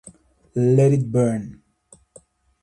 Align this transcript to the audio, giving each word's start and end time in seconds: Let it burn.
Let 0.55 0.93
it 0.93 1.11
burn. 1.11 1.61